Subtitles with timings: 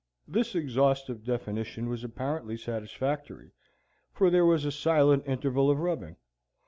[0.27, 3.51] This exhaustive definition was apparently satisfactory,
[4.11, 6.15] for there was a silent interval of rubbing.